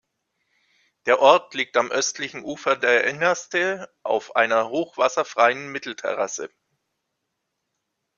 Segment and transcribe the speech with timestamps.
[1.05, 6.49] Der Ort liegt am östlichen Ufer der Innerste auf einer hochwasserfreien Mittelterrasse.